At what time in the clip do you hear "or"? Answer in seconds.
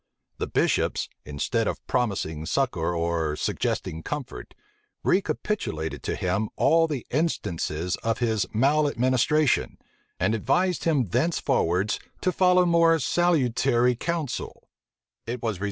2.95-3.35